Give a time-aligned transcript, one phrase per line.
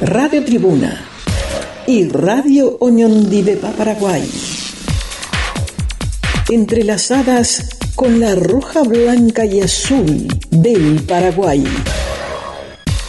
[0.00, 1.04] Radio Tribuna
[1.88, 4.22] y Radio Oñondivepa Paraguay.
[6.48, 11.64] Entrelazadas con la roja, blanca y azul del Paraguay.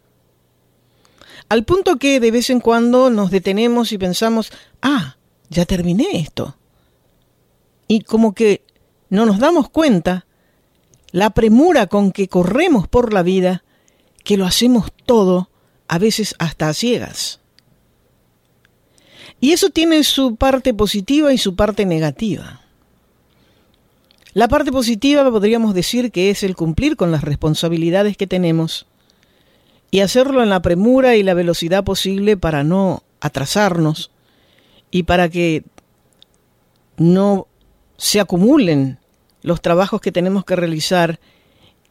[1.48, 4.52] Al punto que de vez en cuando nos detenemos y pensamos,
[4.82, 5.18] ah,
[5.50, 6.58] ya terminé esto.
[7.88, 8.64] Y como que
[9.10, 10.26] no nos damos cuenta
[11.12, 13.64] la premura con que corremos por la vida,
[14.24, 15.50] que lo hacemos todo,
[15.88, 17.40] a veces hasta a ciegas.
[19.40, 22.65] Y eso tiene su parte positiva y su parte negativa.
[24.36, 28.86] La parte positiva podríamos decir que es el cumplir con las responsabilidades que tenemos
[29.92, 34.12] y hacerlo en la premura y la velocidad posible para no atrasarnos
[34.92, 35.64] y para que
[36.98, 37.48] no
[37.96, 39.00] se acumulen
[39.42, 41.22] los trabajos que tenemos que realizar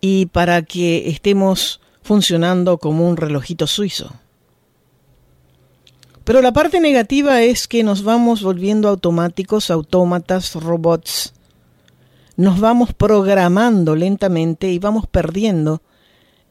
[0.03, 4.13] y para que estemos funcionando como un relojito suizo.
[6.25, 11.34] Pero la parte negativa es que nos vamos volviendo automáticos, autómatas, robots,
[12.37, 15.83] nos vamos programando lentamente y vamos perdiendo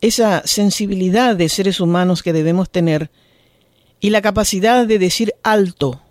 [0.01, 3.09] esa sensibilidad de seres humanos que debemos tener
[3.99, 6.01] y la capacidad de decir alto,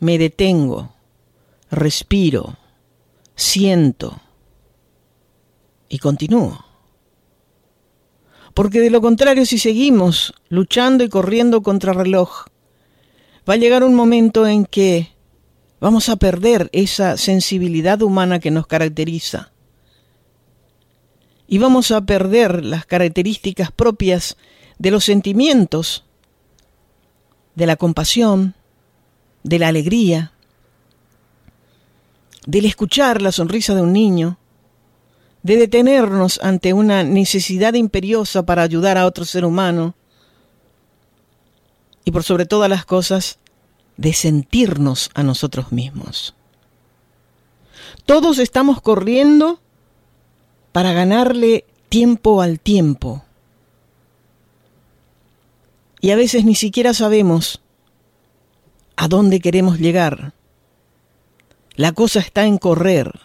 [0.00, 0.94] me detengo,
[1.70, 2.56] respiro,
[3.34, 4.20] siento
[5.88, 6.64] y continúo.
[8.54, 12.46] Porque de lo contrario, si seguimos luchando y corriendo contra reloj,
[13.48, 15.13] va a llegar un momento en que
[15.80, 19.52] vamos a perder esa sensibilidad humana que nos caracteriza.
[21.46, 24.36] Y vamos a perder las características propias
[24.78, 26.04] de los sentimientos,
[27.54, 28.54] de la compasión,
[29.42, 30.32] de la alegría,
[32.46, 34.38] del escuchar la sonrisa de un niño,
[35.42, 39.94] de detenernos ante una necesidad imperiosa para ayudar a otro ser humano
[42.04, 43.38] y por sobre todas las cosas,
[43.96, 46.34] de sentirnos a nosotros mismos.
[48.06, 49.60] Todos estamos corriendo
[50.72, 53.24] para ganarle tiempo al tiempo.
[56.00, 57.60] Y a veces ni siquiera sabemos
[58.96, 60.34] a dónde queremos llegar.
[61.76, 63.20] La cosa está en correr,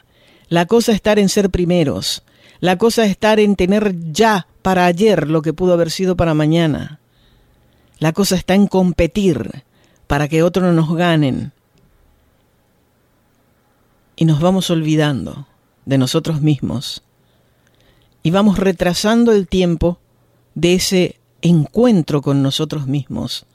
[0.47, 2.23] la cosa está en ser primeros,
[2.59, 6.99] la cosa está en tener ya para ayer lo que pudo haber sido para mañana.
[7.99, 9.63] La cosa está en competir,
[10.09, 11.51] para que otros nos ganen.
[14.15, 15.45] Y nos vamos olvidando
[15.85, 17.03] de nosotros mismos
[18.23, 19.99] y vamos retrasando el tiempo
[20.55, 23.45] de ese encuentro con nosotros mismos,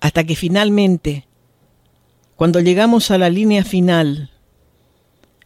[0.00, 1.26] hasta que finalmente,
[2.36, 4.30] cuando llegamos a la línea final,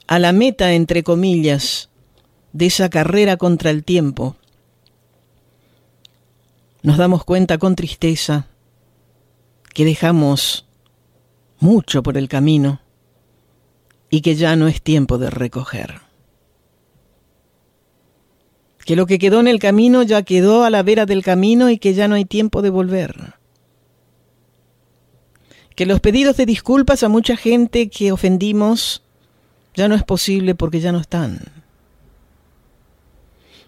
[0.09, 1.91] a la meta, entre comillas,
[2.53, 4.35] de esa carrera contra el tiempo,
[6.83, 8.49] nos damos cuenta con tristeza
[9.77, 10.65] que dejamos
[11.59, 12.81] mucho por el camino
[14.09, 16.01] y que ya no es tiempo de recoger.
[18.87, 21.77] Que lo que quedó en el camino ya quedó a la vera del camino y
[21.77, 23.35] que ya no hay tiempo de volver.
[25.75, 29.03] Que los pedidos de disculpas a mucha gente que ofendimos
[29.75, 31.39] ya no es posible porque ya no están.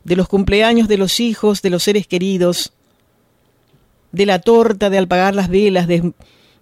[0.05, 2.73] De los cumpleaños de los hijos, de los seres queridos,
[4.13, 6.13] de la torta, de apagar las velas, de,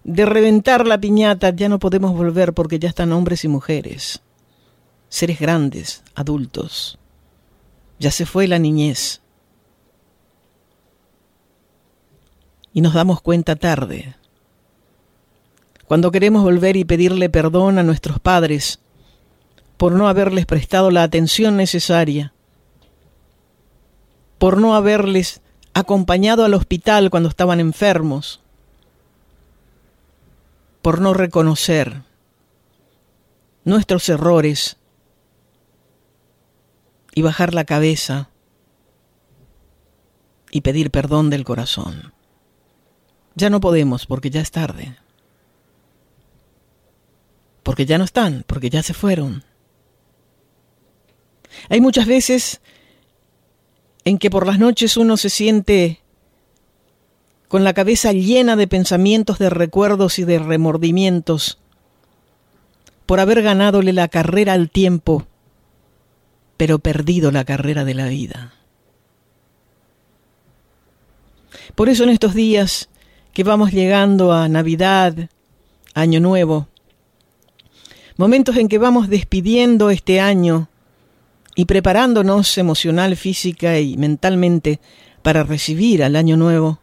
[0.03, 4.21] de reventar la piñata, ya no podemos volver porque ya están hombres y mujeres,
[5.09, 6.97] seres grandes, adultos.
[7.99, 9.21] Ya se fue la niñez.
[12.73, 14.15] Y nos damos cuenta tarde.
[15.87, 18.79] Cuando queremos volver y pedirle perdón a nuestros padres
[19.77, 22.33] por no haberles prestado la atención necesaria,
[24.37, 25.41] por no haberles
[25.77, 28.41] acompañado al hospital cuando estaban enfermos,
[30.81, 32.01] por no reconocer
[33.63, 34.77] nuestros errores
[37.13, 38.29] y bajar la cabeza
[40.49, 42.13] y pedir perdón del corazón.
[43.35, 44.97] Ya no podemos porque ya es tarde.
[47.61, 49.43] Porque ya no están, porque ya se fueron.
[51.69, 52.61] Hay muchas veces
[54.07, 55.99] en que por las noches uno se siente
[57.49, 61.57] con la cabeza llena de pensamientos, de recuerdos y de remordimientos
[63.05, 65.27] por haber ganadole la carrera al tiempo,
[66.55, 68.53] pero perdido la carrera de la vida.
[71.75, 72.87] Por eso en estos días
[73.33, 75.29] que vamos llegando a Navidad,
[75.93, 76.69] Año Nuevo,
[78.15, 80.69] momentos en que vamos despidiendo este año
[81.57, 84.79] y preparándonos emocional, física y mentalmente
[85.23, 86.77] para recibir al año nuevo,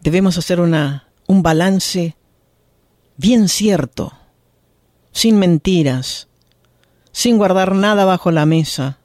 [0.00, 2.16] debemos hacer una, un balance
[3.18, 4.14] bien cierto,
[5.12, 6.28] sin mentiras,
[7.12, 8.96] sin guardar nada bajo la mesa,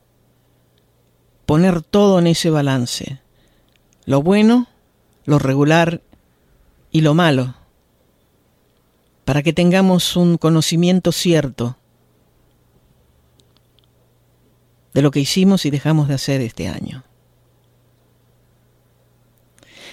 [1.45, 3.19] poner todo en ese balance,
[4.05, 4.67] lo bueno,
[5.25, 5.99] lo regular
[6.89, 7.53] y lo malo,
[9.25, 11.75] para que tengamos un conocimiento cierto
[14.93, 17.03] de lo que hicimos y dejamos de hacer este año.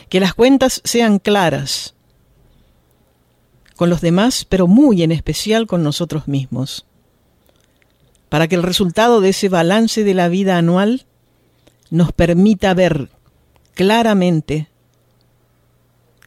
[0.09, 1.95] Que las cuentas sean claras
[3.77, 6.85] con los demás, pero muy en especial con nosotros mismos,
[8.29, 11.07] para que el resultado de ese balance de la vida anual
[11.91, 13.09] nos permita ver
[13.75, 14.69] claramente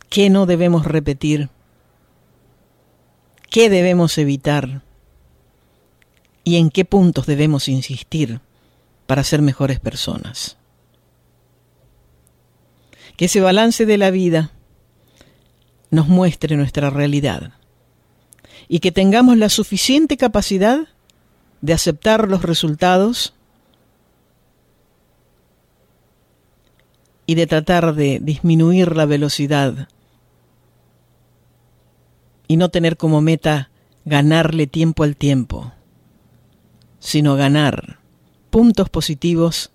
[0.09, 1.50] qué no debemos repetir,
[3.50, 4.83] qué debemos evitar
[6.44, 8.39] y en qué puntos debemos insistir
[9.12, 10.56] para ser mejores personas.
[13.18, 14.52] Que ese balance de la vida
[15.90, 17.52] nos muestre nuestra realidad
[18.69, 20.88] y que tengamos la suficiente capacidad
[21.60, 23.34] de aceptar los resultados
[27.26, 29.90] y de tratar de disminuir la velocidad
[32.47, 33.71] y no tener como meta
[34.06, 35.74] ganarle tiempo al tiempo,
[37.00, 38.00] sino ganar
[38.52, 39.72] puntos positivos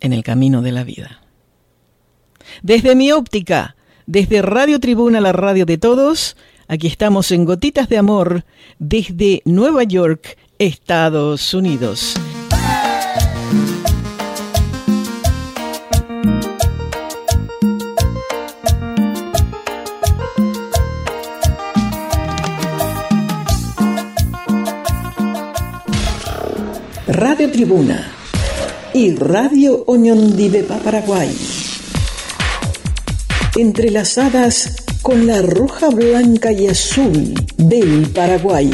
[0.00, 1.22] en el camino de la vida.
[2.62, 3.76] Desde mi óptica,
[4.06, 8.44] desde Radio Tribuna, la radio de todos, aquí estamos en Gotitas de Amor
[8.80, 12.16] desde Nueva York, Estados Unidos.
[27.08, 28.12] Radio Tribuna
[28.94, 31.36] y Radio Oñondivepa Paraguay.
[33.56, 38.70] Entrelazadas con la roja, blanca y azul del Paraguay.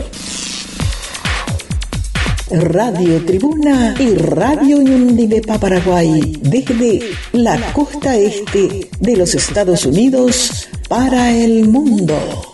[2.51, 11.31] Radio Tribuna y Radio Ñundilepa Paraguay desde la costa este de los Estados Unidos para
[11.31, 12.54] el mundo.